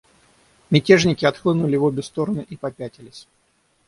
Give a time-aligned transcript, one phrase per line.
[0.71, 3.27] Мятежники отхлынули в обе стороны и попятились.